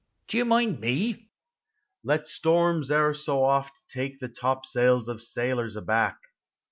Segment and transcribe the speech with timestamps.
[0.27, 1.29] do you mind me,"
[2.03, 6.17] let storms e'er so oft Take the topsails of sailors aback.